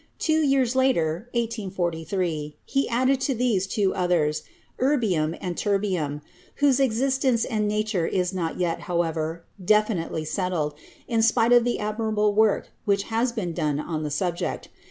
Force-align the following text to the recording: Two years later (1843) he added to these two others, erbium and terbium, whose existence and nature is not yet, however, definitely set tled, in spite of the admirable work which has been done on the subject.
Two 0.17 0.39
years 0.41 0.75
later 0.75 1.29
(1843) 1.33 2.57
he 2.65 2.89
added 2.89 3.21
to 3.21 3.35
these 3.35 3.67
two 3.67 3.93
others, 3.93 4.41
erbium 4.79 5.37
and 5.39 5.55
terbium, 5.55 6.21
whose 6.55 6.79
existence 6.79 7.45
and 7.45 7.67
nature 7.67 8.07
is 8.07 8.33
not 8.33 8.57
yet, 8.57 8.79
however, 8.89 9.43
definitely 9.63 10.25
set 10.25 10.53
tled, 10.53 10.73
in 11.07 11.21
spite 11.21 11.53
of 11.53 11.63
the 11.63 11.77
admirable 11.77 12.33
work 12.33 12.71
which 12.83 13.03
has 13.13 13.31
been 13.31 13.53
done 13.53 13.79
on 13.79 14.01
the 14.01 14.09
subject. 14.09 14.69